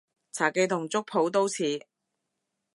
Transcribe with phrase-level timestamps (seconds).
[0.31, 1.85] 茶記同粥舖都似